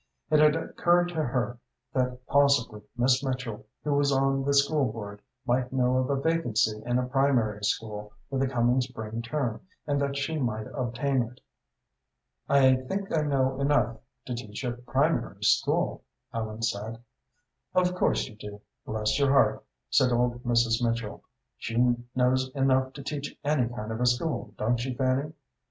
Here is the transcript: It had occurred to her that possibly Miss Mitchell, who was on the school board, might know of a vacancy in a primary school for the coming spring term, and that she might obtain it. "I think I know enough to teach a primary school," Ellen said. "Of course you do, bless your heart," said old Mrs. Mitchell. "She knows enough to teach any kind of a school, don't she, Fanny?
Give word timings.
It 0.31 0.39
had 0.39 0.55
occurred 0.55 1.09
to 1.09 1.23
her 1.23 1.59
that 1.93 2.25
possibly 2.25 2.81
Miss 2.97 3.23
Mitchell, 3.23 3.67
who 3.83 3.93
was 3.93 4.11
on 4.11 4.43
the 4.43 4.53
school 4.55 4.91
board, 4.91 5.21
might 5.45 5.71
know 5.71 5.97
of 5.97 6.09
a 6.09 6.15
vacancy 6.19 6.81
in 6.87 6.97
a 6.97 7.05
primary 7.05 7.63
school 7.63 8.11
for 8.27 8.39
the 8.39 8.47
coming 8.47 8.81
spring 8.81 9.21
term, 9.21 9.61
and 9.85 10.01
that 10.01 10.17
she 10.17 10.39
might 10.39 10.65
obtain 10.73 11.21
it. 11.21 11.39
"I 12.49 12.77
think 12.77 13.15
I 13.15 13.21
know 13.21 13.59
enough 13.61 13.97
to 14.25 14.33
teach 14.33 14.63
a 14.63 14.71
primary 14.71 15.43
school," 15.43 16.03
Ellen 16.33 16.63
said. 16.63 16.99
"Of 17.75 17.93
course 17.93 18.25
you 18.25 18.35
do, 18.35 18.59
bless 18.87 19.19
your 19.19 19.29
heart," 19.29 19.63
said 19.91 20.11
old 20.11 20.43
Mrs. 20.43 20.81
Mitchell. 20.83 21.23
"She 21.59 21.79
knows 22.15 22.49
enough 22.55 22.93
to 22.93 23.03
teach 23.03 23.37
any 23.43 23.69
kind 23.69 23.91
of 23.91 24.01
a 24.01 24.07
school, 24.07 24.55
don't 24.57 24.77
she, 24.77 24.95
Fanny? 24.95 25.33